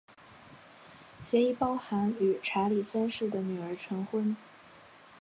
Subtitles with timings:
[1.21, 4.35] 协议包含与查理三世的女儿成婚。